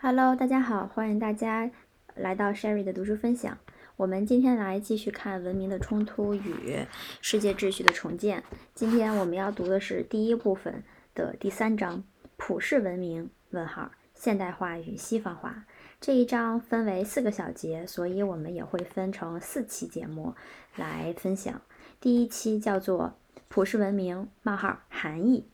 [0.00, 1.68] Hello，大家好，欢迎大家
[2.14, 3.58] 来到 Sherry 的读书分享。
[3.96, 6.86] 我们今天来继续看《文明的冲突与
[7.20, 8.38] 世界秩序的重建》。
[8.76, 10.84] 今天我们要读的是第一部分
[11.16, 12.04] 的第三章：
[12.36, 15.64] 普世文明（问号）现代化与西方化。
[16.00, 20.36] 这一章分为四个小节，所以我们也会分成四期节目
[20.76, 21.60] 来分享。
[22.00, 23.18] 第一期叫做
[23.50, 25.48] “普世文明：冒号含义”，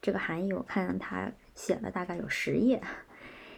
[0.00, 2.82] 这个含义我看它写了大概有十页。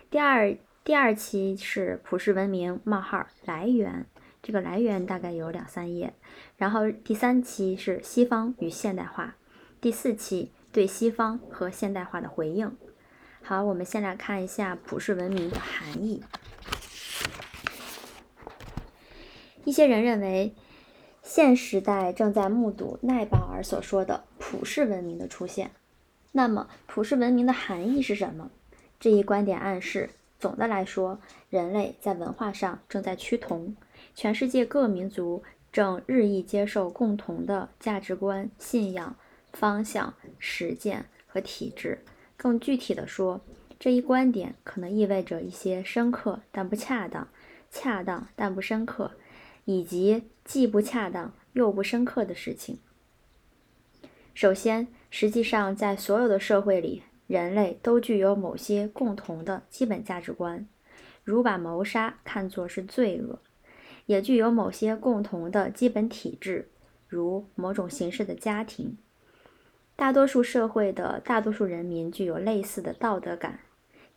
[0.09, 4.07] 第二第二期是普世文明冒号来源，
[4.41, 6.15] 这个来源大概有两三页。
[6.57, 9.35] 然后第三期是西方与现代化，
[9.81, 12.77] 第四期对西方和现代化的回应。
[13.43, 16.23] 好，我们先来看一下普世文明的含义。
[19.65, 20.55] 一些人认为，
[21.25, 25.73] 现时代正在目睹奈保尔所说的普世文明的出现。
[26.31, 28.51] 那么，普世文明的含义是什么？
[28.99, 33.77] 这一观点暗示，总的来说，人类在文化上正在趋同，
[34.15, 39.15] 全世界各民族正日益接受共同的价值观、信仰、
[39.53, 42.03] 方向、实践和体制。
[42.37, 43.41] 更具体的说，
[43.79, 47.29] 这一观点可能意味着一些深刻但不恰当、
[47.71, 49.13] 恰当但不深刻，
[49.67, 52.79] 以及既不恰当又不深刻的事情。
[54.33, 57.03] 首先，实际上在所有的社会里。
[57.27, 60.67] 人类都具有某些共同的基本价值观，
[61.25, 63.39] 如把谋杀看作是罪恶；
[64.07, 66.69] 也具有某些共同的基本体制，
[67.09, 68.97] 如某种形式的家庭。
[69.97, 73.59] 大多数社会的大多数人民具有类似的道德感，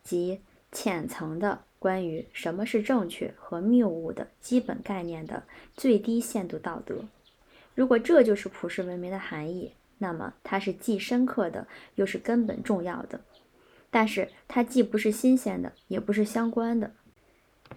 [0.03, 5.41] 即浅层的关于什么是正确和谬误的基本概念的
[5.75, 7.05] 最低限度道德。
[7.73, 9.73] 如果这就是普世文明的含义。
[9.99, 13.21] 那么它是既深刻的，又是根本重要的，
[13.91, 16.91] 但是它既不是新鲜的，也不是相关的。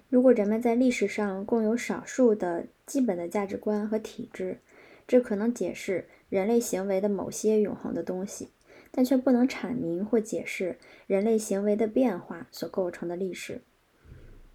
[0.09, 4.57] 如果人们在历史上共有少数的基本的价值观和体制，
[5.05, 8.49] 这可能解释人类行为的某些永恒的东西，
[8.89, 13.61] 但却不能阐明或解释人类行为的变化所构成的历史。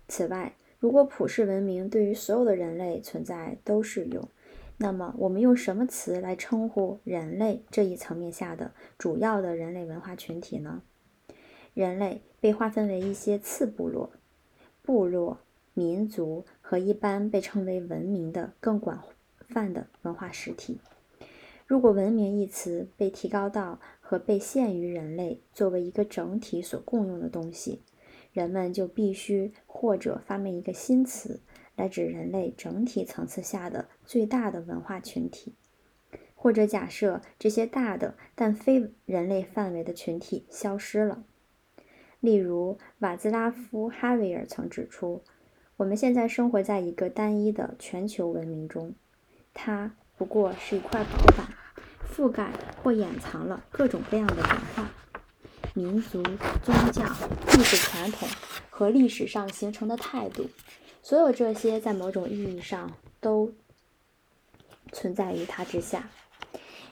[0.08, 4.26] 此外，如果普世文明对于所有的人类存在都适用，
[4.80, 10.82] 那么，我们用什么词来称呼人类这一层面下的主要的人类文化群体呢？
[11.74, 14.12] 人类被划分为一些次部落、
[14.82, 15.40] 部落、
[15.74, 19.02] 民族和一般被称为文明的更广
[19.48, 20.78] 泛的文化实体。
[21.66, 27.82] 如果“文明”一词被提高到和被限于人类作为一个整体所共用的东西，
[28.32, 31.40] 人们就必须或者发明一个新词。
[31.78, 35.54] 来指人类整体层次下的最大的文化群体，
[36.34, 41.22] 或者假设这些大的但非人类范围的群体消失了。
[42.18, 45.22] 例如，瓦兹拉夫·哈维尔曾指出，
[45.76, 48.92] 我们现在生活在一个单一的全球文明中，
[49.54, 51.46] 它不过是一块薄板，
[52.12, 52.50] 覆盖
[52.82, 54.44] 或掩藏了各种各样的文
[54.74, 54.90] 化、
[55.74, 56.20] 民族、
[56.64, 58.28] 宗教、艺术传统
[58.68, 60.50] 和历史上形成的态度。
[61.08, 63.50] 所有这些在某种意义上都
[64.92, 66.10] 存在于它之下。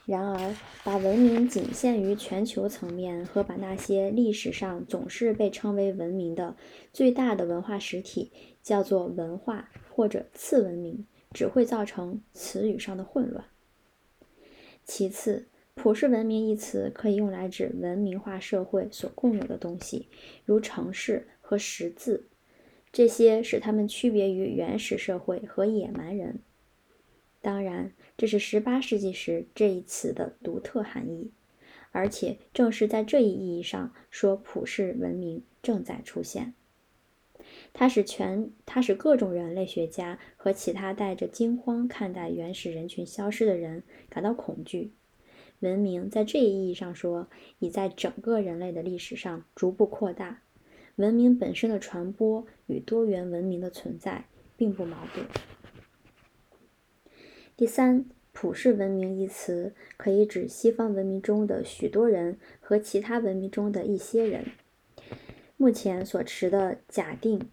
[0.07, 6.55] 然而，把文明仅限于全球层面，和把那些历史上总是被称为文明的
[6.91, 8.31] 最大的文化实体
[8.63, 13.45] 叫做文化或者次文明，只会造成词语上的混乱。
[14.83, 20.09] 其次，普世文明一词可以用来指文明化社会所共有的东西，
[20.43, 22.27] 如城市和识字。
[22.97, 26.39] 这些使他们区别于原始社会和野蛮人。
[27.41, 31.29] 当然，这是18世纪时这一词的独特含义，
[31.91, 36.55] 而且正是在这一意义上说，普世文明正在出现。
[37.71, 44.93] 它使全，它使各种人类学家和其他带着惊慌看待原始人群消失的人感到恐惧。
[45.59, 47.29] 文明在这一意义上说，
[47.59, 50.41] 已在整个人类的历史上逐步扩大。
[50.97, 55.25] 文明本身的传播与多元文明的存在并不矛盾。
[57.55, 64.45] 第三，普世文明一词可以指西方文明中的许多人和其他文明中的一些人
[65.55, 67.49] 目前所持的假定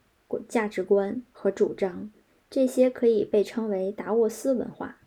[0.49, 2.11] 价值观和主张。
[2.51, 4.99] 这些可以被称为达沃斯文化。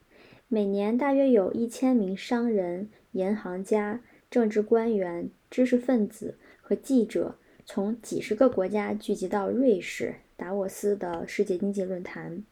[0.47, 7.37] 每年大约有一千名商人、银行家、政治官员、知识分子和记者。
[7.69, 12.45] 从几十个国家聚集到瑞士达沃斯的世界经济论坛，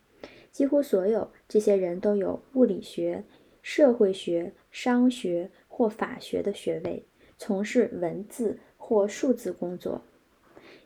[0.51, 3.23] 几乎所有这些人都有物理学、
[3.62, 7.06] 社会学、商学或法学的学位，
[7.38, 10.01] 从事文字或数字工作。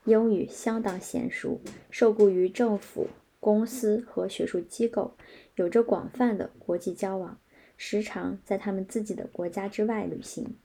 [0.05, 1.59] 英语相当娴熟，
[1.89, 3.07] 受雇于政府、
[3.39, 5.15] 公司和学术机构，
[5.55, 7.39] 有着广泛的国际交往，
[7.77, 10.55] 时常在他们自己的国家之外旅行。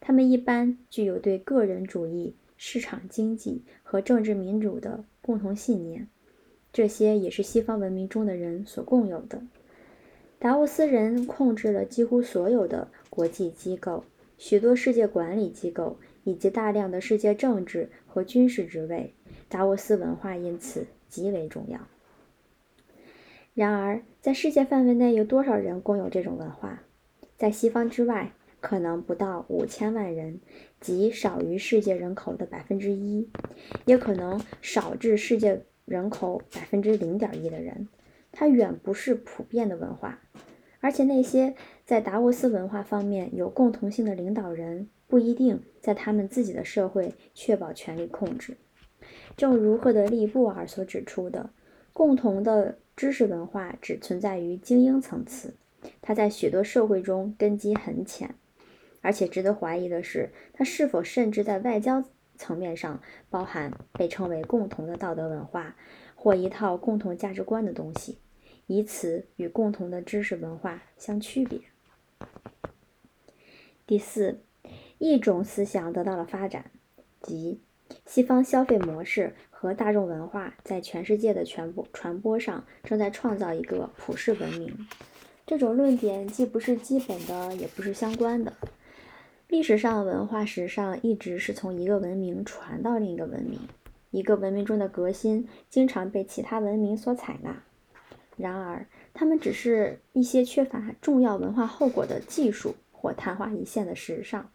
[0.00, 6.06] 他们一般具有对个人主义、市场经济和政治民主的共同信念，
[6.72, 9.40] 这些也是西方文明中的人所共有的。
[10.38, 14.04] 达沃斯人控制了几乎所有的国际机构、
[14.38, 19.12] 许多世界管理机构以及大量的世界政治和军事职位。
[19.48, 21.80] 达沃斯文化因此极为重要。
[23.54, 26.82] 然而，在世界范围内有多少人共有这种文化？
[27.38, 28.32] 在西方之外，
[28.66, 30.40] 可能不到五千万人，
[30.80, 33.30] 即少于世界人口的百分之一，
[33.84, 37.86] 也可能少至世界人口百分之零点一的人。
[38.32, 40.18] 它远不是普遍的文化，
[40.80, 41.54] 而且那些
[41.84, 48.56] 在达沃斯文化方面有共同性的领导人不一定在他们自己的社会确保权力控制。
[49.36, 51.50] 正如赫德利·布尔所指出的，
[51.92, 55.54] 共同的知识文化只存在于精英层次，
[56.02, 58.34] 它在许多社会中根基很浅，
[59.06, 62.02] 而且值得怀疑的是，它是否甚至在外交
[62.36, 63.00] 层面上
[63.30, 65.76] 包含被称为共同的道德文化
[66.16, 68.18] 或一套共同价值观的东西。
[68.66, 71.60] 以此与共同的知识文化相区别。
[73.86, 74.40] 第四，
[74.98, 76.72] 一种思想得到了发展，
[77.22, 77.60] 即
[78.04, 84.88] 西方消费模式和大众文化在全世界的传播传播上正在创造一个普世文明。
[85.46, 88.52] 这种论点既不是基本的，也不是相关的。
[89.48, 93.60] 历史上文化史上一直是从一个文明传到另一个文明，
[94.10, 97.62] 一个文明中的革新经常被其他文明所采纳。
[98.36, 104.50] 然而，他们只是一些缺乏重要文化后果的技术或昙花一现的时尚，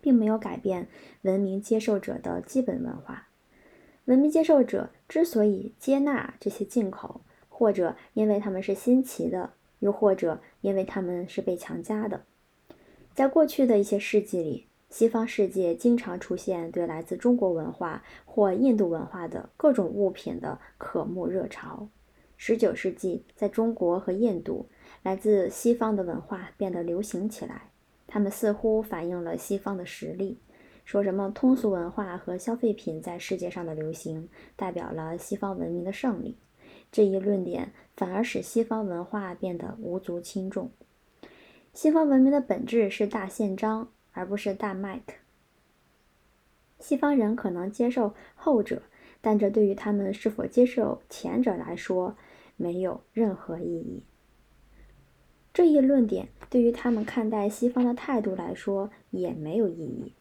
[0.00, 0.88] 并没有改变
[1.22, 3.28] 文明接受者的基本文化。
[4.06, 12.24] 文明接受者之所以接纳这些进口，或者因为他们是新奇的，又或者因为他们是被强加的，
[13.14, 21.88] 在过去的一些世纪里，西方世界经常出现对来自中国文化或印度文化的各种物品的渴慕热潮。
[22.38, 24.66] 十九世纪，在中国和印度，
[25.02, 27.70] 来自西方的文化变得流行起来。
[28.06, 30.38] 他们似乎反映了西方的实力。
[30.84, 36.36] 说什么通俗文化和消费品在世界上的流行，代表了西方文明的胜利。
[36.90, 40.70] 这一论点反而使西方文化变得无足轻重。
[41.72, 45.14] 西方文明的本质是大宪章，而不是大麦克。
[46.78, 48.82] 西方人可能接受后者，
[49.22, 52.14] 但这对于他们是否接受前者来说，
[52.56, 54.04] 没有任何意义。
[55.54, 60.12] 这一论点对于他们看待西方的态度来说也没有意义。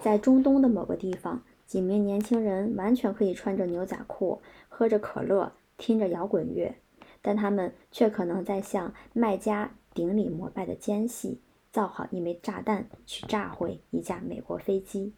[0.00, 4.40] 在中东的某个地方，几名年轻人完全可以穿着牛仔裤，
[4.70, 6.74] 喝着可乐，听着摇滚乐，
[7.20, 11.40] 但他们却可能在向卖家顶礼膜拜的间隙，
[11.72, 15.14] 造好一枚炸弹去炸毁一架美国飞机。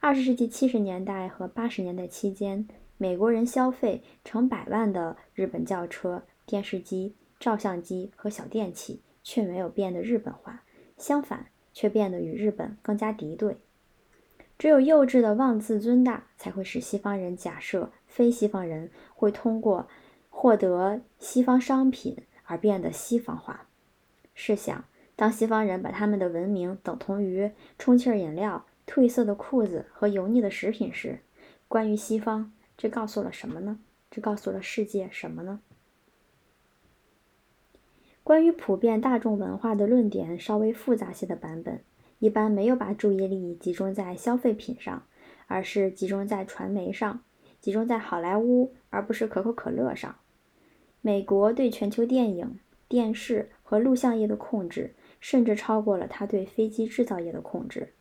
[0.00, 2.66] 二十世纪七十年代和八十年代期间。
[2.96, 10.62] 美国人消费成百万的日本轿车、电视机、照相机和小电器，却没有变得日本化，
[10.96, 13.56] 相反，却变得与日本更加敌对。
[14.56, 19.88] 只有幼稚的妄自尊大，才会使西方人假设非西方人会通过
[20.30, 23.66] 获得西方商品而变得西方化。
[24.34, 24.84] 试想，
[25.16, 31.20] 当西方人把他们的文明等同于充气饮料、褪色的裤子和油腻的食品时，
[31.68, 32.52] 关于西方。
[32.76, 33.78] 这告诉了什么呢？
[34.10, 35.60] 这告诉了世界什么呢？
[38.24, 41.80] 关于普遍大众文化的论点稍微复杂些的版本，
[42.18, 45.06] 一般没有把注意力集中在消费品上，
[45.46, 47.22] 而是集中在传媒上，
[47.60, 50.16] 集中在好莱坞，而不是可口可乐上。
[51.00, 57.92] 美国对全球电影、电视和录像业的控制，甚至超过了他对飞机制造业的控制。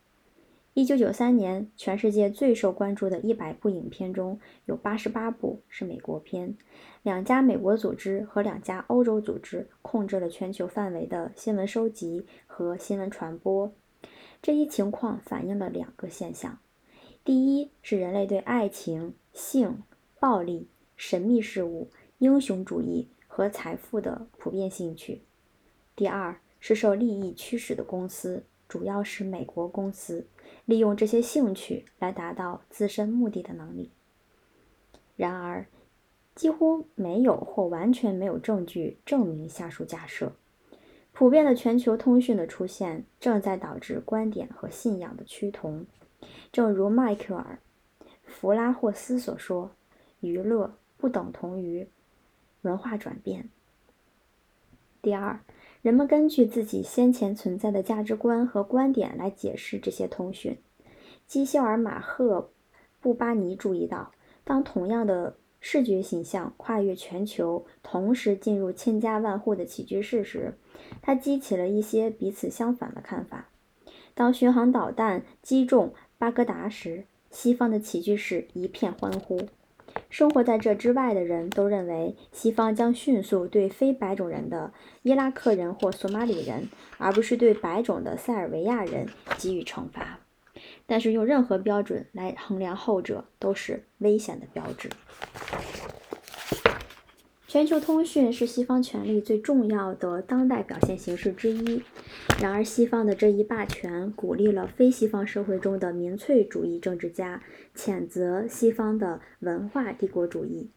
[0.75, 6.55] 一九九三年，全世界最受关注的一百部影片中有八十八部是美国片。
[7.01, 13.73] 两家美国组织和两家欧洲组织控制了全球范围的新闻收集和新闻传播。
[14.43, 16.59] 这一情况反映了两个现象：
[17.25, 19.81] 第一是人类对爱情、性、
[20.19, 21.89] 暴力、神秘事物、
[22.19, 25.21] 英雄主义和财富的普遍兴趣；
[25.95, 28.43] 第二是受利益驱使的公司。
[28.69, 30.25] 主要是美国公司
[30.65, 33.91] 利用这些兴趣来达到自身目的的能力。
[35.15, 35.67] 然而，
[36.33, 40.33] 几乎没有或完全没有证据证明下述假设。
[41.12, 45.85] 普遍的全球通讯的出现正在导致观点和信仰的趋同，
[46.51, 47.59] 正如迈克尔·
[48.25, 49.69] 弗拉霍斯所说，
[50.21, 51.88] 娱乐不等同于
[52.63, 53.47] 文化转变。
[55.03, 55.39] 第二，
[55.83, 60.57] 人们根据自己先前存在的价值观和观点来解释这些通讯。
[61.27, 62.51] 基肖尔马赫
[63.01, 64.13] 布巴尼注意到，
[64.45, 70.53] 当同样的视觉形象跨越全球，同时进入千家万户的起居室时，
[71.01, 73.49] 它激起了一些彼此相反的看法。
[74.13, 79.49] 当巡航导弹击中巴格达时，西方的起居室一片欢呼。
[80.09, 84.71] 生活在这之外的人都认为，西方将迅速对非白种人的
[85.01, 89.07] 伊拉克人或索马里人，而不是对白种的塞尔维亚人
[89.38, 90.19] 给予惩罚。
[90.85, 94.89] 但是，用任何标准来衡量后者，都是危险的标志。
[97.53, 101.83] 全球通讯是西方权力最重要的当代表现形式之一。
[102.41, 107.43] 然而，西方的这一霸权鼓励了非西方社会中的民粹主义政治家
[107.75, 110.72] 谴责西方的文化帝国主义，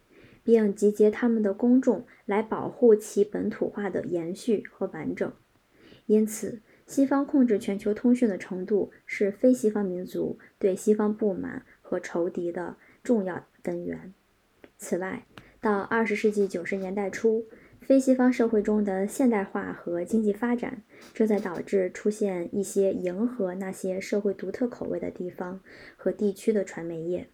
[0.45, 5.33] 并集结他们的公众来保护其本土化的延续和完整。
[6.05, 14.13] 因此，西方控制全球通讯的程度是非西方民族对西方不满和仇敌的重要根源。
[14.77, 15.25] 此外，
[15.61, 17.47] 到二十世纪九十年代初，
[17.81, 20.83] 非西方社会中的现代化和经济发展
[21.15, 25.61] 正在导致出现一些迎合那些社会独特口味的地方
[25.97, 27.29] 和地区的传媒业。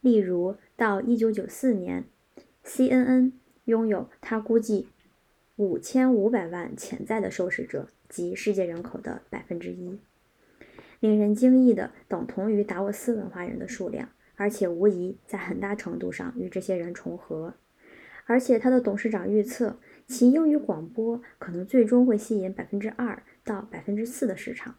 [0.00, 2.04] 例如，到一九九四年
[2.64, 3.32] ，CNN
[3.64, 4.88] 拥有他估计
[5.56, 9.98] 五千五百万潜在的受试者及世界人口的百分之一，
[11.00, 14.10] 令人惊异的等同于达沃斯文化人的数量。
[14.38, 17.54] 而且无疑在很大程度上与这些人重合，
[18.24, 24.76] 而且他的董事长预测其英语广播可能最终会吸引百分之二到百分之四的市场。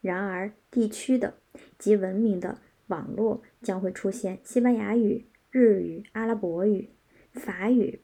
[0.00, 1.34] 然而，地区的
[1.78, 6.90] 及文明的网络将会出现西班牙语、日语、阿拉伯语、
[7.32, 8.00] 法语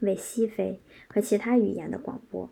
[0.00, 2.50] 为西非和其他语言的广播。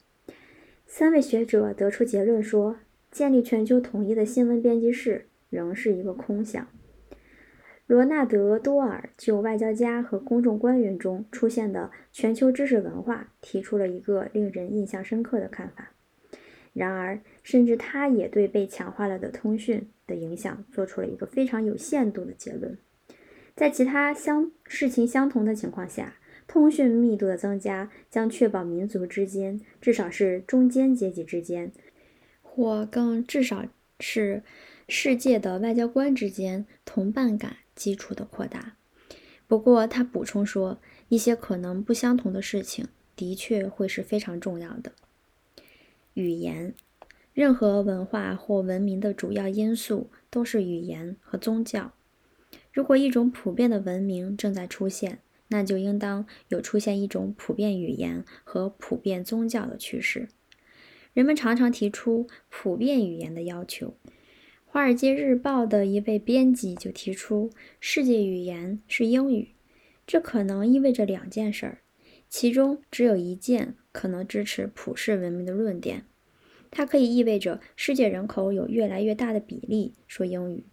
[0.86, 2.78] 三位学者得出结论说，
[3.10, 6.68] 建立全球统一的新闻编辑室仍是一个空想。
[7.88, 15.92] 罗纳德·多尔就外交家和公众官员中出现的全球知识文化提出了一个令人印象深刻的看法。
[16.74, 22.76] 然而，甚至他也对被强化了的通讯的影响做出了一个非常有限度的结论。
[23.56, 26.16] 在其他相事情相同的情况下，
[26.46, 31.72] 通讯密度的增加将确保民族之间，至少是中间阶级之间，
[32.42, 33.64] 或更至少
[33.98, 34.42] 是
[34.88, 37.56] 世界的外交官之间同伴感。
[37.78, 38.74] 基础的扩大。
[39.46, 44.92] 不过，他补充说，一些可能不相同的事情的确会是非常重要的。
[46.12, 46.74] 语言，
[47.32, 51.92] 任何文化或文明的主要因素都是语言和宗教。
[52.72, 60.28] 如果一种普遍的文明正在出现，那就应当有出现一种普遍语言和普遍宗教的趋势。
[61.14, 63.94] 人们常常提出普遍语言的要求。
[64.70, 69.48] 《华尔街日报》的一位编辑就提出，世界语言是英语。
[70.06, 71.78] 这可能意味着两件事儿，
[72.28, 76.04] 其中只有一件可能支持普世文明的论点。
[76.70, 80.64] 它可以意味着世界人口有越来越大的比例说英语，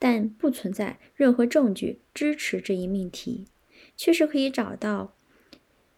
[0.00, 3.46] 但不存在任何证据支持这一命题。
[3.96, 5.14] 确实可以找到，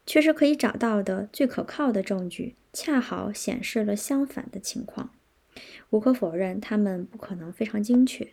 [0.04, 5.14] 确实可以找到的最可靠的证据，恰好显示了相反的情况。
[5.90, 8.28] 无可否认，他们不可能非常精确。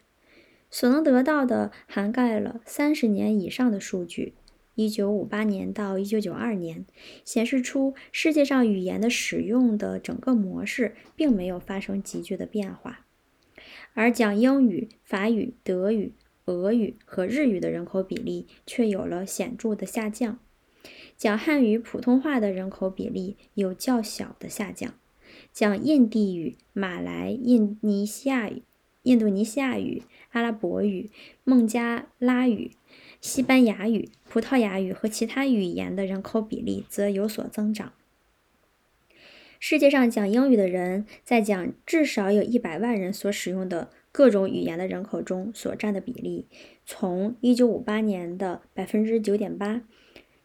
[0.72, 4.34] 所能得到的涵盖了三十年以上的数据，
[4.74, 6.86] 一九五八年到一九九二年，
[7.24, 13.05] 显示出世界上语言的使用的整个模式并没有发生急剧的变化，
[13.94, 16.13] 而讲英语、法语、德语、
[16.46, 20.39] 俄语和日语的人口比例却有了显著的下降，
[21.15, 24.96] 讲汉语普通话的人口比例有较小的下降。
[25.56, 28.64] 讲印地语、马来、印尼西亚语、
[29.04, 31.10] 印度尼西亚语、阿拉伯语、
[31.46, 32.72] 孟加拉语、
[33.22, 37.94] 西班牙语、葡萄牙语和其他语言的人口比例则有所增长。
[39.58, 46.48] 世界上讲英语的人在讲至少有一百万人所使用的各种语言的人口中所占的比例，
[46.86, 49.84] 从1958年的百分之九点八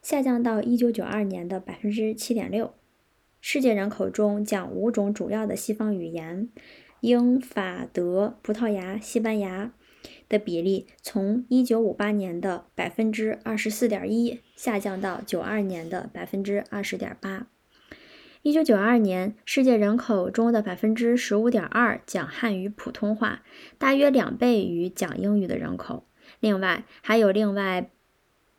[0.01, 2.73] 下降到1992年的百分之七点六。
[3.41, 6.51] 世界人口中讲五种主要的西方语言——
[7.01, 9.73] 英、法、德、葡萄牙、西班牙
[10.29, 17.47] 的比例，从1958年的百分之二十四点一下降到92年的百分之二十点八。
[18.43, 23.43] 1992年，世界人口中的百分之十五点二讲汉语普通话，
[23.79, 26.07] 大约两倍于讲英语的人口。
[26.41, 27.91] 另外还有另外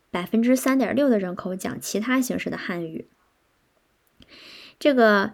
[0.09, 3.07] 百分之三点六的人口讲其他形式的汉语。
[4.81, 5.33] 这个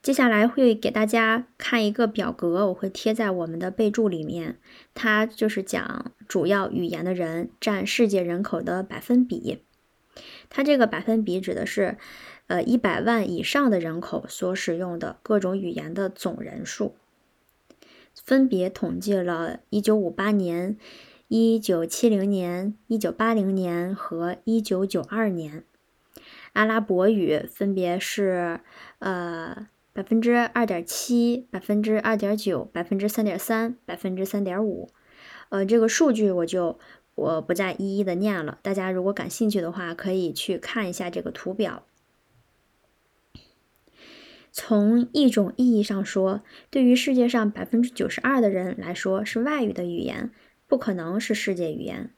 [0.00, 4.58] 接下来会给大家看一个表格，我会贴在我们的备注里面。
[4.94, 9.62] 它就是讲主要语言的人占世界人口的百分比。
[10.48, 11.98] 它这个百分比指的是，
[12.46, 16.94] 呃，一百万以上的人口所使用的各种语言的总人数。
[18.14, 20.78] 分别统计了1958年、
[21.28, 25.64] 1970年、1980年和1992年。
[26.52, 28.60] 阿拉伯语分别是
[28.98, 34.90] 呃百分之二点七、百分之二点九、百分之三点三、百分之三点五。
[35.48, 36.78] 呃，这个数据我就
[37.14, 41.84] 我不再一一的念了，大家如果感兴趣的话，可以去看一下这个图表。
[44.50, 50.30] 从一种意义上说，对于世界上百分之九十二的人来说，是外语的语言
[50.66, 52.10] 不可能是世界语言。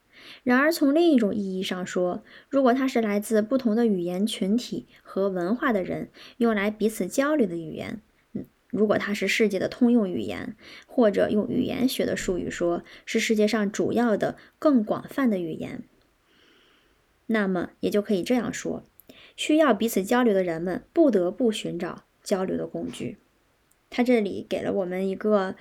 [0.42, 8.00] 然而，从另一种意义上说，如果它是来自不同的语言群体和文化的人用来彼此交流的语言，
[8.32, 15.84] 嗯，如果它是世界的通用语言，或者用语言学的术语说，是世界上主要的、更广泛的语言，
[17.26, 18.84] 那么也就可以这样说：
[19.36, 22.04] 需要彼此交流的人们不得不寻找。
[22.24, 23.18] 交流的工具，
[23.90, 25.56] 它这里给了我们一个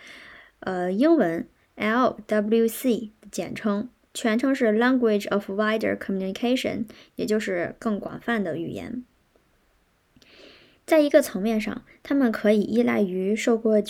[0.62, 9.04] 呃英文 LWC 的简称，全称是 Language of Wider Communication，也就是更广泛的语言。
[10.86, 13.82] 在一个层面上，他们可以依赖于受过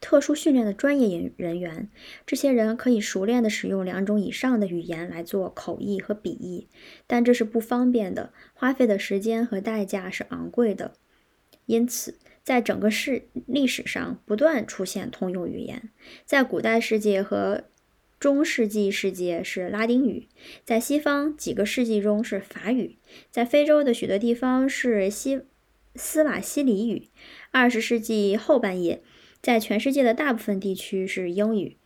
[0.00, 1.88] 特殊训练的专业人人员，
[2.24, 6.68] 这些人可以熟练的使用两种以上的语言来做口译和笔译，
[7.06, 10.92] 但这是不方便的，花费的时间和代价是昂贵的。
[11.66, 15.90] 因此，在整个世历史上不断出现通用语言。
[16.24, 17.64] 在古代世界和
[18.20, 20.28] 中世纪世界是拉丁语，
[20.64, 22.98] 在西方几个世纪中是法语，
[23.30, 25.42] 在非洲的许多地方是西
[25.94, 27.08] 斯瓦西里语。
[27.50, 29.02] 二十世纪后半叶，
[29.40, 31.76] 在全世界的大部分地区是英语。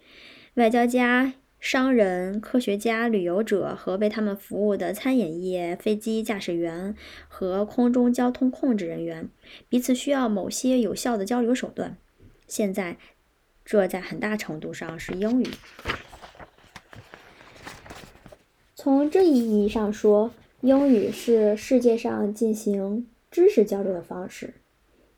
[0.54, 1.34] 外交家。
[1.62, 6.96] 商人、科学家、旅游者和为他们服务的餐饮业、飞机驾驶员
[7.28, 9.28] 和空中交通控制人员
[9.68, 11.96] 彼此需要某些有效的交流手段。
[12.48, 12.98] 现在，
[13.64, 15.46] 这在很大程度上是英语。
[18.82, 24.54] 从这一意义上说，英语是世界上进行知识交流的方式，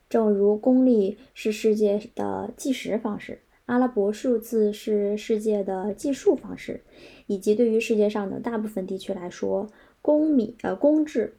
[0.07, 3.39] 正如公历是世界的计时方式。
[3.65, 6.81] 阿拉伯数字是世界的计数方式，
[7.25, 9.67] 以及对于世界上的大部分地区来说，
[9.99, 11.33] 公米呃公制，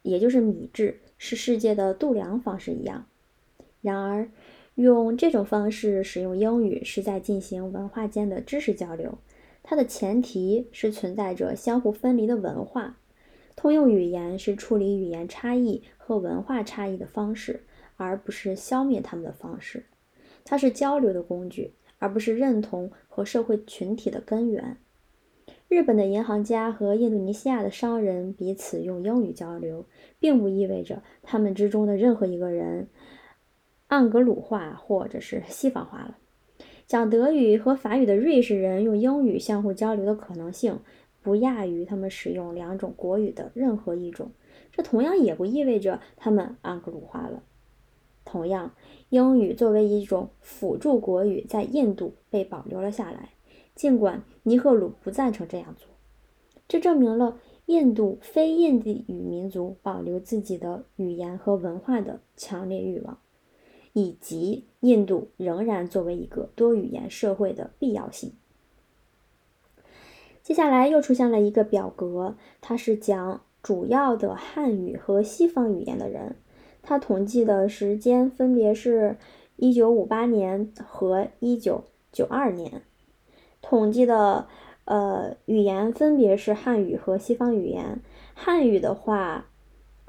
[0.00, 3.04] 也就是米制，是世界的度量方式一样。
[3.82, 4.26] 然而，
[4.76, 9.18] 用这种方式使用英语是在进行文化间的知识交流，
[9.62, 12.98] 它的前提是存在着相互分离的文化。
[13.54, 17.64] 通用语言是处理语言差异和文化差异的方式，
[17.96, 19.84] 而不是消灭它们的方式。
[20.44, 24.78] 它是交流的工具，而不是认同和社会群体的根源。
[25.68, 29.86] 日本的银行家和印度尼西亚的商人彼此用英语交流，
[30.18, 32.88] 并不意味着他们之中的任何一个人
[33.88, 36.18] 盎格鲁化或者是西方化了。
[36.92, 40.78] 讲德语和法语的瑞士人用英语相互交流的可能性，
[41.22, 44.30] 不亚于他们使用两种国语的任何一种。
[44.70, 47.42] 这同样也不意味着他们盎格鲁化了。
[48.26, 48.72] 同样。
[49.08, 53.30] 英语作为一种辅助国语，在印度被保留了下来，
[53.74, 55.88] 尽管尼赫鲁不赞成这样做。
[56.68, 63.18] 这证明了印度非印地语民族保留自己的语言和文化的强烈欲望，
[63.92, 68.32] 以及印度仍然作为一个多语言社会的必要性。
[70.42, 76.36] 接下来又出现了一个表格，它是讲主要的汉语和西方语言的人。
[76.82, 79.16] 它统计的时间分别是
[79.58, 82.82] 1958年和1992年，
[83.60, 84.48] 统计的
[84.84, 88.00] 呃语言分别是汉语和西方语言。
[88.34, 89.46] 汉语的话，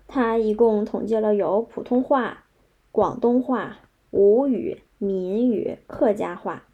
[0.08, 2.43] 它一共统计了有普通话、
[2.94, 3.80] 广东话、
[4.12, 6.68] 吴语、闽语、客家话。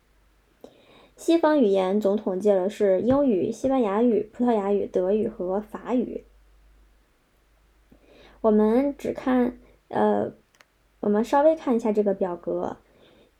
[1.15, 6.25] 西方语言总统计了是英语、西班牙语、葡萄牙语、德语和法语。
[8.41, 9.57] 我们只看。
[9.87, 10.33] 呃，
[10.99, 12.75] 我们稍微看一下这个表格。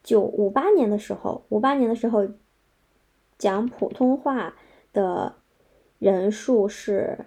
[0.02, 2.30] 九五八年的时候，五八年的时候
[3.38, 4.56] 讲普通话
[4.94, 5.36] 的
[6.00, 7.26] 人数是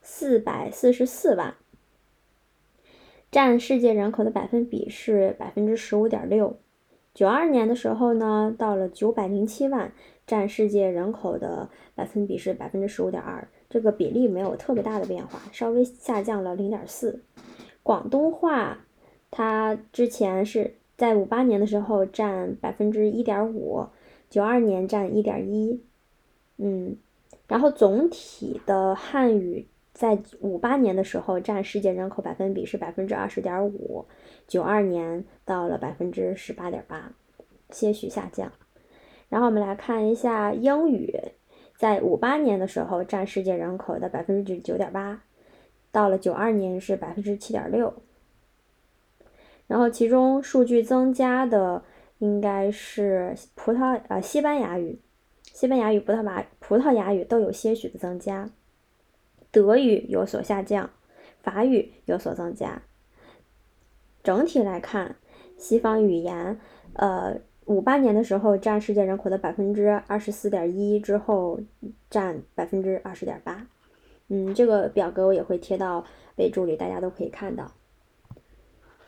[0.00, 1.56] 四百四十四万，
[3.30, 6.58] 占世界人口的百分比是百分之十五点六。
[7.14, 9.92] 九二年的时候呢，到了九百零七万，
[10.26, 17.22] 占世界人口的百分比是百分之十五点二，这个比例没有特别大的变化，稍微下降了零点四。
[17.82, 18.78] 广东话，
[19.30, 23.86] 它之前是在五八年的时候占百分之一点五，
[24.28, 25.82] 九二年占一点一，
[26.58, 26.96] 嗯，
[27.48, 29.66] 然后总体的汉语。
[30.00, 34.06] 在五八年的时候，占世界人口百分比是百分之二十点五，
[34.48, 37.12] 九二年到了百分之十八点八，
[37.68, 38.50] 些许下降。
[39.28, 41.14] 然后我们来看一下英语，
[41.76, 45.22] 在五八年的时候占世界人口的百分之九九点八，
[45.92, 47.92] 到了九二年是百分之七点六。
[49.66, 51.84] 然后其中数据增加的
[52.20, 54.98] 应该是葡萄呃西班牙语，
[55.42, 58.48] 西班牙语、葡萄牙葡萄牙语都有些许的增加。
[59.50, 60.90] 德语有所下降，
[61.42, 62.82] 法语有所增加。
[64.22, 65.16] 整体来看，
[65.56, 66.58] 西方语言，
[66.92, 71.60] 呃，五八年的时候占世界人口的百分之二十四点一，之后
[72.08, 73.66] 占百分之二十点八。
[74.28, 76.04] 嗯，这个表格我也会贴到
[76.36, 77.72] 备注里，大家都可以看到。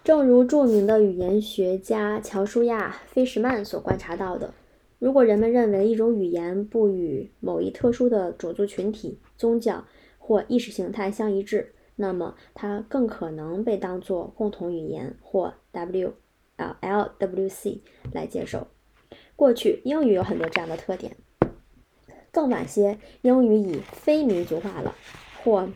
[0.02, 4.52] 正如著名的语言学家乔舒亚·菲什曼所观察到的，
[4.98, 9.84] 如果人们认为一种语言不与某一特殊的种族群体、宗教，
[10.24, 16.14] 或意识形态相一致，那么它更可能被当作共同语言或 W
[16.54, 17.80] 啊 LWC
[18.12, 18.68] 来接受。
[19.34, 21.16] 过去英语有很多这样的特点，
[22.30, 24.94] 更晚些英语已非民族化了，
[25.42, 25.68] 或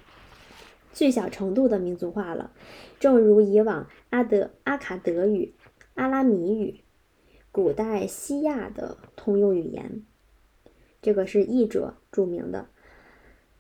[0.93, 2.53] 最小程度的民族化了，
[3.01, 5.55] 正如以往阿德阿卡德语、
[5.95, 6.83] 阿拉米语、
[7.51, 10.07] 古代西亚的通用语言。
[11.03, 12.69] 这个是译者著名的。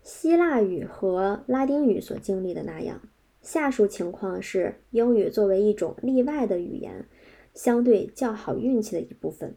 [0.06, 3.00] 希腊语和拉丁语所经历的那样，
[3.42, 7.08] 下述情况是英语作为一种例外的语言，
[7.54, 9.56] 相对较好运气的一部分。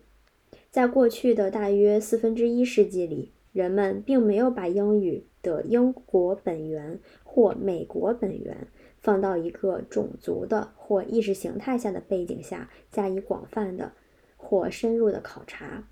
[0.72, 8.68] 在过去的大约四分之一世纪里，人们并没有把英语的英国本源或美国本源
[9.00, 13.92] 放到一个种族的或意识形态下的背景下加以广泛的
[14.36, 15.88] 或深入的考察。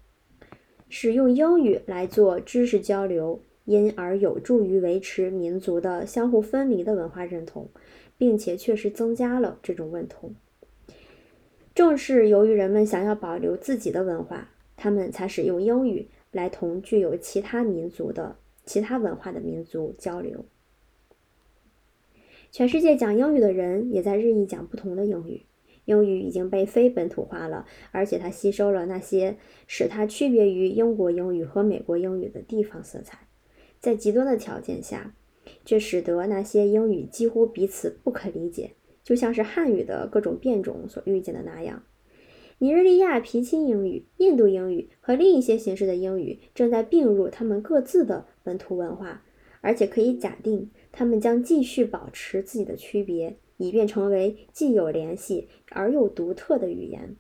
[0.90, 3.44] 使用英语来做知识交流。
[3.68, 7.70] 因而有助于维持民族的相互分离的文化认同，
[8.18, 10.34] 并且确实增加了这种认同。
[11.76, 20.46] 正是由于人们想要保留自己的文化，他们才使用英语来同具有其他民族的其他文化的民族交流。
[22.54, 25.44] 全世界讲英语的人也在日益讲不同的英语。
[25.84, 29.36] 英语已经被非本土化了，而且它吸收了那些
[29.68, 33.27] 使它区别于英国英语和美国英语的地方色彩。
[33.80, 35.14] 在极端的条件下，
[35.64, 38.72] 这使得那些英语几乎彼此不可理解，
[39.04, 41.84] 就像是汉语的各种变种所遇见的那样。
[42.60, 49.24] 尼日利亚皮钦英语、印度英语和另一些形式的英语正在并入他们各自的本土文化，
[49.62, 57.16] 而且可以假定他们将继续保持自己的区别，以便成为既有联系而又独特的语言，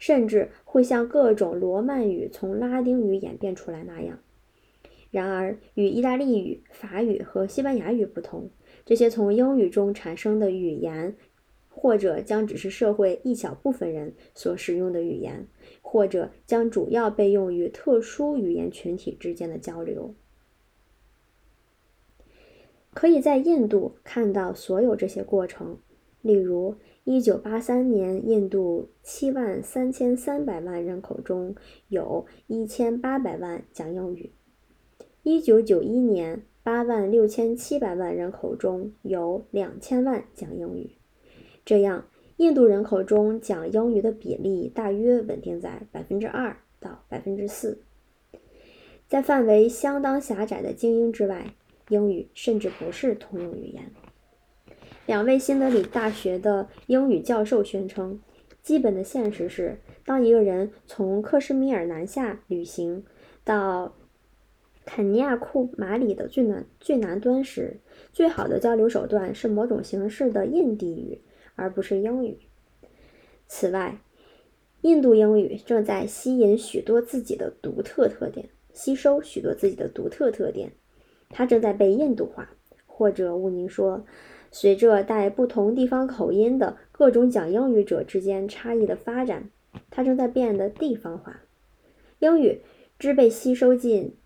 [0.00, 4.18] 甚至会像各种罗曼语从拉丁语演变出来那样。
[5.10, 8.48] 然而，与意大利语、法语和西班牙语不同，
[8.84, 11.16] 这些从英语中产生的语言，
[11.68, 15.48] 或者将只是社会一小部分人所使用的语言，
[15.82, 20.14] 或者将主要被用于特殊语言群体之间的交流。
[22.92, 25.78] 可以在印度看到所有这些过程，
[26.22, 31.54] 例如，1983年，印度7万3300万人口中
[31.88, 34.30] 有1800万讲英语。
[35.22, 40.92] 一九九一年，八万六千七百万人口中有两千万讲英语，
[41.62, 42.06] 这样
[42.38, 47.82] 印度人口中讲英语的比例大约稳定在百分之二到百分之四。
[49.08, 51.52] 在范围相当狭窄的精英之外，
[51.90, 53.92] 英语甚至不是通用语言。
[55.04, 58.18] 两位新德里大学的英语教授宣称，
[58.62, 63.04] 基本的现实是，当一个人从克什米尔南下旅行
[63.44, 63.94] 到。
[64.86, 67.78] 肯尼亚库马里的最南最南端时，
[68.12, 71.20] 最好的交流手段是某种形式的印地语，
[71.54, 72.38] 而不是英语。
[73.46, 74.00] 此外，
[74.80, 80.72] 印度英语正在吸引许多自己的独特特点，吸收许多自己的独特特点。
[81.28, 82.50] 它正在被印度化，
[82.86, 84.04] 或者毋宁说，
[84.50, 89.50] 随着带不同地方口音的各种讲英语者之间差异的发展，
[89.90, 91.42] 它正在变得地方化。
[92.18, 92.62] 英语
[92.98, 94.16] 只被吸收进。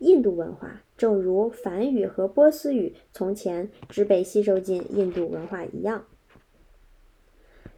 [0.00, 6.06] 印度文化，正如梵语和波斯语从前只被吸收进印度文化一样。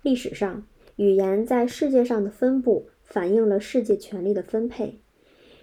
[0.02, 5.00] 历史上，语言在世界上的分布反映了世界权力的分配。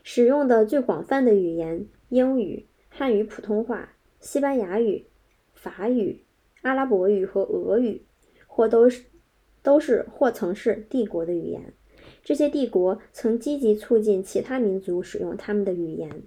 [0.04, 5.06] 使用的最广泛的语言，英语、汉语普通话、西班牙语、
[5.54, 6.24] 法语、
[6.62, 8.02] 阿拉伯语和俄语，
[8.48, 9.06] 或都是
[9.62, 11.74] 都是或曾是帝国的语言。
[12.22, 16.24] 这些帝国曾积极促进其他民族使用他们的语言。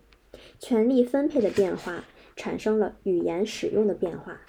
[0.65, 2.05] 权力分配的变化
[2.37, 4.41] 产生了语言使用的变化。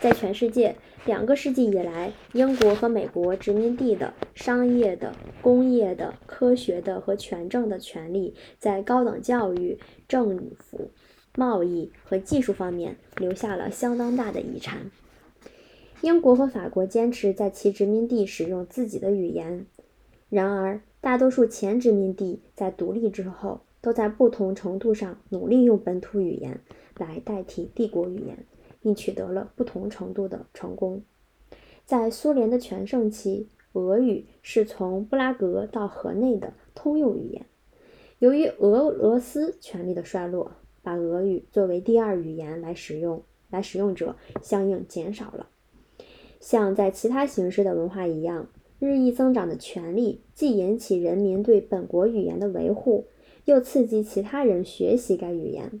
[0.00, 0.74] 在全世界，
[1.06, 10.90] 两个世纪以来，英国和美国殖民地的商业的、工业的、科学的和权政的权利，在高等教育、政府、
[11.36, 14.90] 贸易和技术方面留下了相当大的遗产。
[16.00, 19.64] 英国和法国坚持在其殖民地使用自己的语言，
[20.28, 26.60] 然而，大多数前殖民地在独立之后，都在不同程度上努力用本土语言
[26.98, 28.46] 来代替帝国语言。
[28.82, 31.02] 并取得了不同程度的成功。
[31.84, 37.44] 在苏联的全盛期，俄语是从布拉格到河内的通用语言。
[38.18, 45.48] 由于俄罗斯权力的衰落，把俄语作为第二语言来使用，来使用者相应减少了。
[46.38, 53.08] 像在其他形式的文化一样，日益增长的权力既引起人民对本国语言的维护，
[53.44, 55.80] 又刺激其他人学习该语言。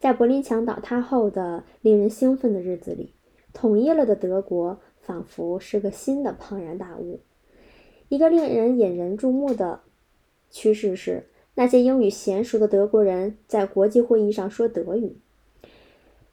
[0.00, 3.14] 在柏林墙倒塌后的令人兴奋的日子里，
[3.52, 7.20] 统一了的德国仿佛是个新的庞然大物。
[8.08, 9.80] 一个令人引人注目的
[10.50, 15.16] 趋势是，那些英语娴熟的德国人在国际会议上说德语。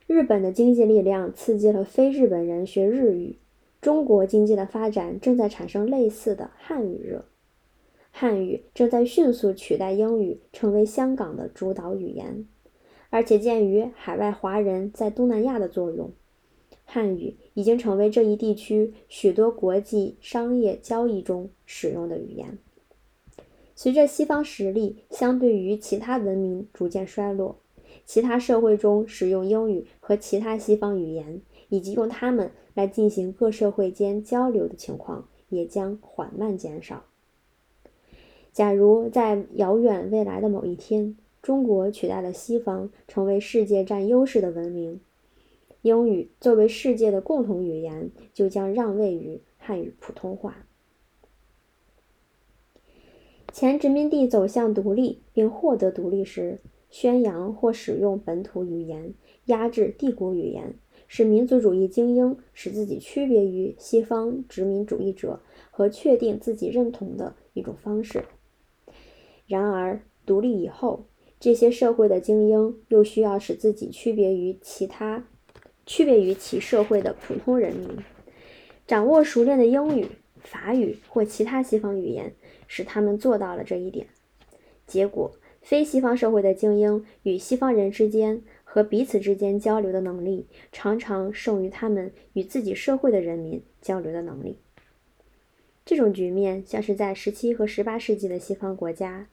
[0.05, 3.37] 日本的经济力量刺激了非日本人学日语。
[3.79, 7.25] 中国经济的发展正在产生类似的汉语热。
[8.11, 12.45] 汉语正在迅速取代英语，成为香港的主导语言。
[13.09, 16.11] 而且，鉴于海外华人在东南亚的作用，
[16.85, 22.57] 汉语已经成为这一地区许多国际商业交易中使用的语言。
[23.75, 27.57] 随着西方实力相对于其他文明逐渐衰落，
[28.05, 37.03] 其他社会中使用英语和其他西方语言，以及用它们来进行各社会间交流的情况也将缓慢减少。
[38.53, 44.99] 假如在遥远未来的某一天，中国取代了西方，成为世界占优势的文明。
[45.83, 50.65] 英语作为世界的共同语言，就将让位于汉语普通话。
[53.53, 56.59] 前殖民地走向独立并获得独立时，
[56.89, 59.13] 宣扬或使用本土语言，
[59.45, 60.75] 压制帝国语言，
[61.07, 65.39] 是民族主义精英使自己区别于西方殖民主义者
[65.71, 68.25] 和确定自己认同的一种方式。
[69.51, 75.25] 然而，独立以后，这些社会的精英又需要使自己区别于其他、
[75.85, 77.89] 区别于其社会的普通人民。
[78.87, 80.07] 掌握熟练的英语、
[80.39, 82.33] 法语或其他西方语言，
[82.65, 84.07] 使他们做到了这一点。
[84.87, 94.59] 结果，非西方社会的精英与西方人之间和彼此之间交流的能力，常常胜于他们与自己社会的人民交流的能力。
[95.83, 99.27] 这种局面像是在十七和十八世纪的西方国家，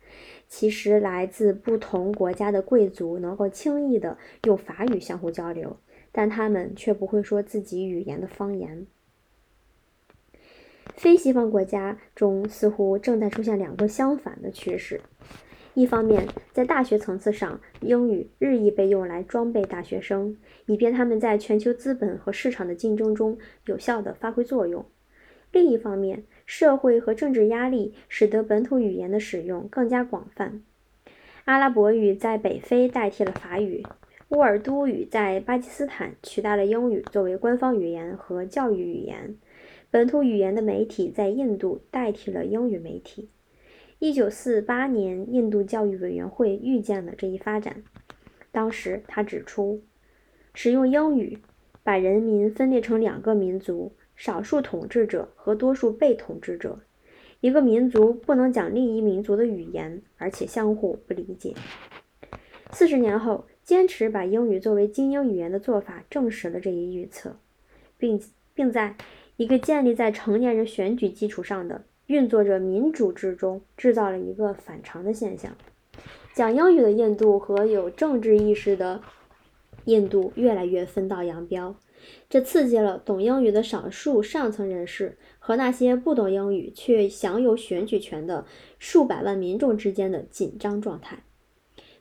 [0.48, 5.76] 其实来自不同国家的贵族能够轻易的用法语相互交流，
[6.10, 8.86] 但他们却不会说自己语言的方言。
[10.96, 15.00] 非西方国家中似乎正在出现两个相反的趋势：
[15.74, 24.82] 一方面，在大学层次上，英语日益被用来装备大学生，以便他们在全球资本和市场的竞争中有效地发挥作用；
[25.52, 30.62] 另一方面，社会和政治压力使得本土语言的使用更加广泛。
[31.44, 33.84] 阿拉伯语在北非代替了法语，
[34.30, 39.36] 乌尔都语在巴基斯坦取代了英语作为官方语言和教育语言。
[39.90, 43.28] 本土语言的媒体在印度代替了英语媒体。
[44.00, 47.82] 1948年，印度教育委员会预见了这一发展。
[48.50, 49.82] 当时，他指出，
[50.54, 51.38] 使用英语
[51.82, 53.92] 把人民分裂成两个民族。
[54.18, 56.80] 少数统治者和多数被统治者，
[57.40, 61.54] 一个民族不能讲另一民族的语言，而且相互不理解。
[62.72, 67.36] 四十年后，坚持把英语作为精英语言的做法证实了这一预测，
[67.96, 68.20] 并
[68.54, 68.96] 并在
[69.36, 75.56] 一个建立在成年人选举基础上的运作着民主制中制造了一个反常的现象：
[76.34, 79.00] 讲英语的印度和有政治意识的
[79.84, 81.76] 印度越来越分道扬镳。
[82.28, 88.46] 这刺激了懂英语的少数上层人士和那些不懂英语却享有选举权的
[88.78, 91.24] 数百万民众之间的紧张状态。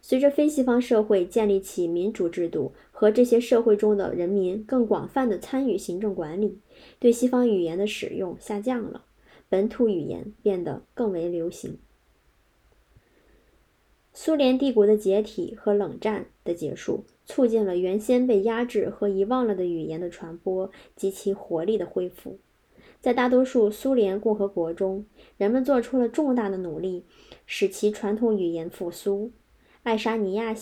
[0.01, 6.59] 随着非西方社会建立起民主制度和这些社会中的人民更广泛的参与行政管理，
[6.99, 9.03] 对西方语言的使用下降了。
[9.49, 11.79] 本土语言变得更为流行。
[14.13, 22.39] 苏联帝国的解体和冷战的结束，促进了原先被压制和遗忘了的语言的传播及其活力的恢复。
[22.99, 25.05] 在大多数苏联共和国中，
[25.37, 27.03] 人们做出了重大的努力，
[27.45, 29.31] 使其传统语言复苏。
[29.83, 30.55] 爱沙尼亚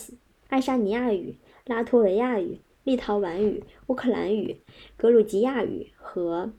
[0.50, 4.58] 爱沙尼亚语、拉脱维亚语、立陶宛语、乌克兰语、
[4.98, 6.52] 格鲁吉亚语和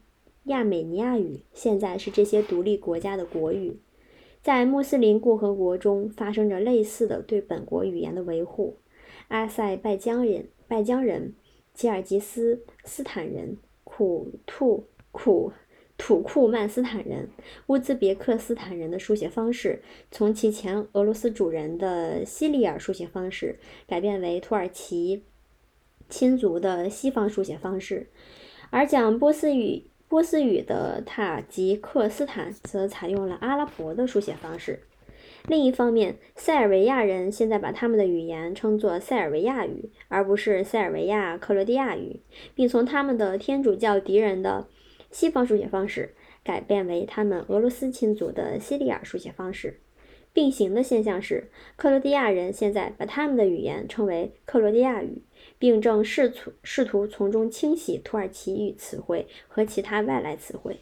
[0.45, 3.77] 亚美尼亚语现在是这些独立国家的国语。
[4.43, 8.77] 在穆斯林共和国中发生着类似的对本国语言的维护。
[9.29, 11.35] 阿塞拜疆人、拜疆人、
[11.75, 15.53] 吉尔吉斯斯坦人、苦吐苦
[15.99, 17.29] 土库曼斯坦人、
[17.67, 25.25] 乌兹别克斯坦人的书写方式，从其前俄罗斯主人的西里尔书写方式改变为土耳其
[26.09, 28.09] 亲族的西方书写方式，
[28.71, 29.91] 而讲波斯语。
[30.09, 34.85] 波斯语的塔吉克斯坦则采用了阿拉伯的书写方式。
[35.49, 42.21] 另一方面，塞尔维亚人现在把他们的语言称作塞尔维亚语，而不是塞尔维亚克罗地亚语，
[42.55, 44.67] 并从他们的天主教敌人的
[45.11, 49.81] 西方书写方式改变为他们俄罗斯亲族的西里尔书写方式。
[50.33, 55.23] 并行的现象是，克罗地亚人现在把他们的语言称为克罗地亚语。
[55.59, 60.81] 并正试图试图从中清洗土耳其语词汇和其他外来词汇，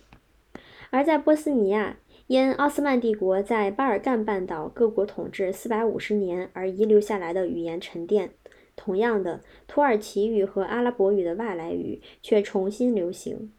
[0.91, 8.31] 而在波斯尼亚，因奥斯曼帝国在巴尔干半岛各国统治四百五十年而遗留下来的语言沉淀，
[8.77, 13.53] 同样的，土耳其语和阿拉伯语的外来语却重新流行，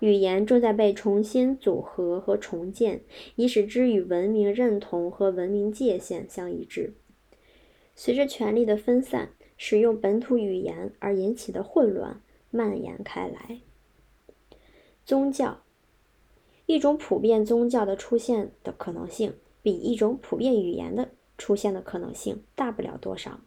[0.00, 3.02] 语言正在被重新组合和重建，
[3.36, 6.94] 以使之与文明认同和文明界限相一致。
[7.94, 9.30] 随着权力的分散。
[9.60, 13.58] 使用本土语言而引起的混乱蔓延开来。
[15.04, 15.64] 宗教，
[16.68, 23.40] 一种普遍宗教的出现的可能性，比一种普遍语言的出现的可能性大不了多少。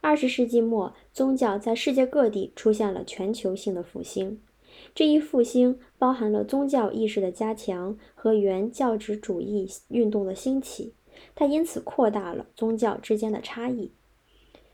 [0.00, 4.40] 二十世纪末，宗教在世界各地出现了全球性的复兴。
[4.94, 10.94] 这一复兴包含了宗教意识的加强和原教旨主义运动的兴起，
[11.34, 13.90] 它因此扩大了宗教之间的差异。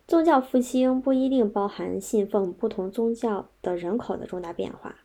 [0.07, 4.97] 宗教复兴不一定包含信奉不同宗教的人口的重大变化。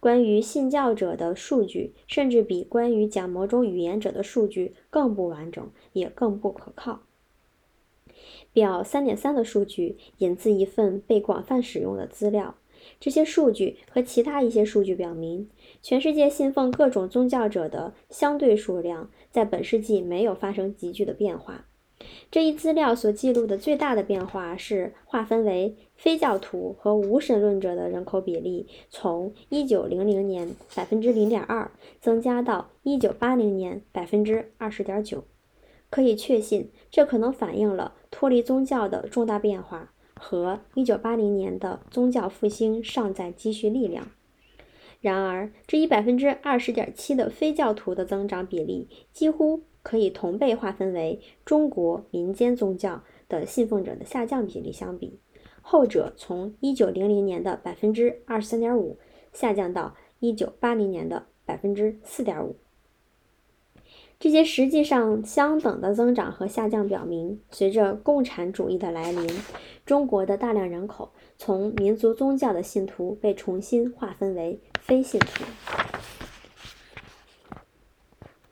[0.00, 7.00] 关于信教者的数据，甚至比关于讲某种语言者的数据更不完整，也更不可靠。
[8.52, 12.56] 表三点三的数据引自一份被广泛使用的资料。
[13.00, 15.48] 这些数据和其他一些数据表明，
[15.82, 21.67] 全世界信奉各种宗教者的相对数量在本世纪没有发生急剧的变化。
[22.30, 35.24] 这一资料所记录的最大的变化是划分为非教徒和无神论者的人口比例从1900年百分之零点二增加到1980年百分之二十点九。
[35.90, 44.10] 可以确信，这可能反映了脱离宗教的重大变化和1980年的宗教复兴尚在积蓄力量。
[45.00, 49.62] 然而，这一百分之二十点七的非教徒的增长比例几乎。
[49.82, 55.18] 可以同被划分为中国民间宗教的信奉者的下降比例相比，
[55.62, 58.98] 后者从一九零零年的百分之二十三点五
[59.32, 62.56] 下降到一九八零年的百分之四点五。
[64.20, 69.28] 这些实际上相等的增长和下降表明，随着共产主义的来临，
[69.86, 75.44] 中国的大量人口从民族宗教的信徒被重新划分为非信徒。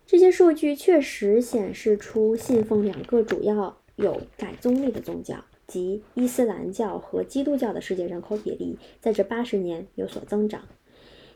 [0.06, 10.62] 这些数据确实显示出信奉两个主要有改宗力的宗教，即伊斯兰教和基督教的世界人口比例在这八十年有所增长。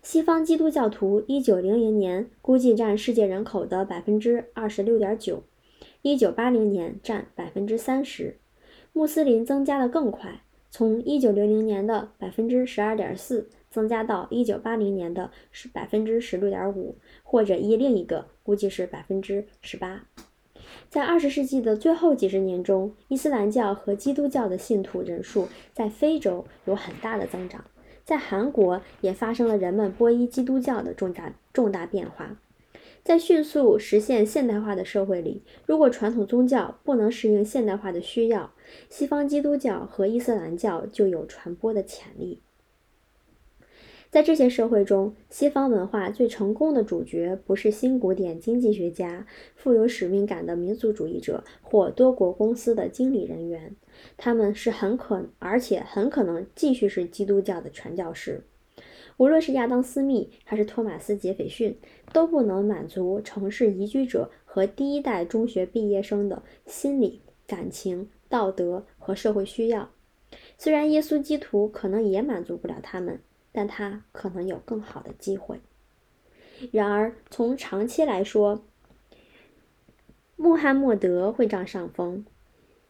[0.02, 5.42] 西方基督教徒一九零零年估计占世界人口的百分之二十六点九，
[6.02, 8.36] 一九八零年占百分之三十。
[8.92, 13.48] 穆斯林增加的更快，从一九零零年的百分之十二点四。
[13.70, 20.06] 增加到一九八零年的是百分之十六点五，或者以另一个估计是百分之十八。
[20.88, 27.64] 在二十世纪的最后几十年中，伊斯兰教和基督教的信徒人数在非洲有很大的增长，
[28.04, 32.36] 在韩国也发生了人们皈依基督教的重大重大变化。
[33.02, 38.52] 在迅速实现现代化的社会里，如果传统宗教不能适应现代化的需要，
[38.88, 42.40] 西方基督教和伊斯兰教就有传播的潜力。
[44.10, 49.24] 在这些社会中，西方文化最成功的主角不是新古典经济学家、
[49.54, 53.76] 富有使命感的民族主义者或多国公司的经理人员，
[54.16, 58.42] 他们是很可而且很可能继续是基督教的传教士。
[59.16, 61.78] 无论是亚当·斯密还是托马斯·杰斐逊，
[62.12, 69.90] 都不能满足城市移居者和第一代中学毕业生的心理、感情、道德和社会需要。
[70.58, 73.20] 虽然耶稣基督可能也满足不了他们，
[73.52, 75.60] 但他可能有更好的机会。
[76.70, 78.62] 然而，从长期来说，
[80.36, 82.24] 穆罕默德会占上风。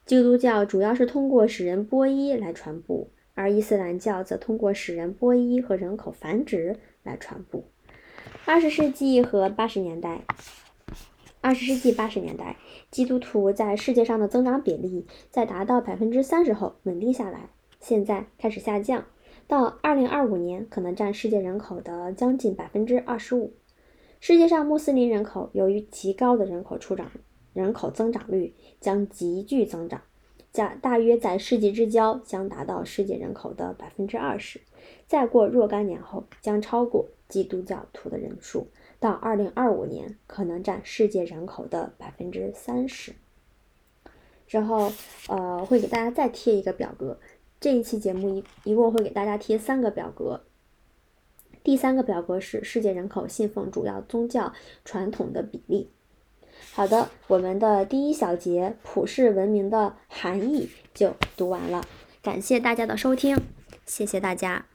[0.04, 7.62] 基督教主要是通过使人播衣来传播，而伊斯兰教则通过使人播衣和人口繁殖来传播。
[8.52, 10.24] 二十世纪和八十年代，
[11.40, 12.56] 二十世纪八十年代，
[12.90, 19.04] 基督徒在世界上的增长比例在达到百分之三十后稳定下来，现在开始下降，
[19.46, 23.54] 到二零二五年可能占世界人口的将近百分之二十五。
[24.18, 27.08] 世界上穆斯林人口由于极高的人口出长
[27.52, 30.02] 人口增长率将急剧增长，
[30.52, 34.60] 加大约在世纪之交将达到世界人口的百分之二十，
[35.10, 38.68] 再过若干年后将超过基督教徒的人数，
[39.00, 43.12] 到二零二五年可能占世界人口的百分之三十。
[44.46, 44.92] 之后，
[45.26, 47.18] 呃，会给大家再贴一个表格，
[47.58, 50.42] 这一期节目一一共会给大家贴三个表格。
[51.64, 54.52] 第三个表格是世界人口信奉主要宗教
[54.84, 55.90] 传统的比例。
[56.72, 61.84] 好的，我们的第一小节普世文明的含义就读完了，
[62.22, 63.36] 感谢大家的收听，
[63.84, 64.66] 谢谢大家。